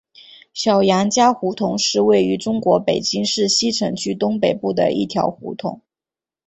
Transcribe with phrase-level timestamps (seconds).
[0.51, 5.79] 小杨家胡同是位于中国北京市西城区东北部的一条胡同。